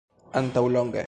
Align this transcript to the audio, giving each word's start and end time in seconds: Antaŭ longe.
Antaŭ 0.41 0.65
longe. 0.77 0.99